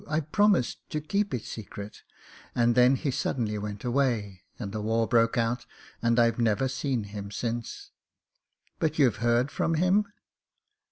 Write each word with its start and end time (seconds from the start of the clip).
I 0.07 0.21
promised 0.21 0.79
to 0.89 0.99
keep 0.99 1.31
it 1.31 1.43
secret; 1.45 1.99
and 2.55 2.73
then 2.73 2.95
he 2.95 3.11
suddenly 3.11 3.59
went 3.59 3.83
away 3.83 4.41
and 4.57 4.71
the 4.71 4.81
war 4.81 5.07
broke 5.07 5.37
out 5.37 5.67
and 6.01 6.17
I've 6.19 6.39
never 6.39 6.67
seen 6.67 7.03
him 7.03 7.29
since." 7.29 7.91
"But 8.79 8.97
you've 8.97 9.17
heard 9.17 9.51
from 9.51 9.75
him?" 9.75 10.05